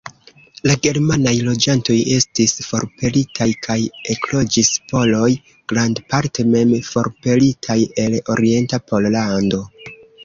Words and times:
La 0.67 0.75
germanaj 0.85 1.33
loĝantoj 1.47 1.97
estis 2.15 2.55
forpelitaj, 2.69 3.47
kaj 3.67 3.77
ekloĝis 4.15 4.71
poloj, 4.93 5.29
grandparte 5.75 6.47
mem 6.57 6.75
forpelitaj 6.89 7.79
el 8.07 8.19
orienta 8.37 8.85
Pollando. 8.91 9.63